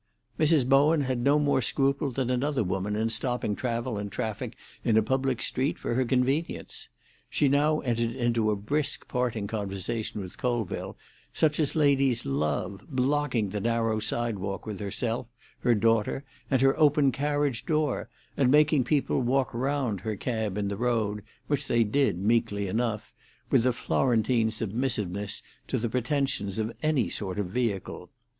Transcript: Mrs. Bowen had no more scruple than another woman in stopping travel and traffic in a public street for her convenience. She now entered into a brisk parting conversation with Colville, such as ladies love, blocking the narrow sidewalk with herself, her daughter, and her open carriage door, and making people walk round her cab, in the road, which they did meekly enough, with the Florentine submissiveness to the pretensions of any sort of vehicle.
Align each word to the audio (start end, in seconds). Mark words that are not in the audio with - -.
Mrs. 0.39 0.67
Bowen 0.67 1.01
had 1.01 1.19
no 1.19 1.37
more 1.37 1.61
scruple 1.61 2.09
than 2.09 2.31
another 2.31 2.63
woman 2.63 2.95
in 2.95 3.09
stopping 3.11 3.55
travel 3.55 3.99
and 3.99 4.11
traffic 4.11 4.55
in 4.83 4.97
a 4.97 5.03
public 5.03 5.43
street 5.43 5.77
for 5.77 5.93
her 5.93 6.05
convenience. 6.05 6.89
She 7.29 7.47
now 7.47 7.81
entered 7.81 8.15
into 8.15 8.49
a 8.49 8.55
brisk 8.55 9.07
parting 9.07 9.45
conversation 9.45 10.19
with 10.19 10.39
Colville, 10.39 10.97
such 11.31 11.59
as 11.59 11.75
ladies 11.75 12.25
love, 12.25 12.83
blocking 12.89 13.49
the 13.49 13.59
narrow 13.59 13.99
sidewalk 13.99 14.65
with 14.65 14.79
herself, 14.79 15.27
her 15.59 15.75
daughter, 15.75 16.23
and 16.49 16.63
her 16.63 16.75
open 16.79 17.11
carriage 17.11 17.67
door, 17.67 18.09
and 18.35 18.49
making 18.49 18.83
people 18.85 19.21
walk 19.21 19.53
round 19.53 19.99
her 20.01 20.15
cab, 20.15 20.57
in 20.57 20.67
the 20.67 20.77
road, 20.77 21.21
which 21.45 21.67
they 21.67 21.83
did 21.83 22.17
meekly 22.17 22.67
enough, 22.67 23.13
with 23.51 23.61
the 23.65 23.71
Florentine 23.71 24.49
submissiveness 24.49 25.43
to 25.67 25.77
the 25.77 25.87
pretensions 25.89 26.57
of 26.57 26.75
any 26.81 27.07
sort 27.07 27.37
of 27.37 27.45
vehicle. 27.49 28.09